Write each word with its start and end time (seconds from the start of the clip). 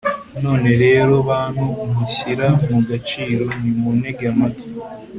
none 0.43 0.69
rero, 0.83 1.13
bantu 1.29 1.65
mushyira 1.93 2.47
mu 2.71 2.79
gaciro, 2.89 3.45
nimuntege 3.61 4.25
amatwi 4.33 4.67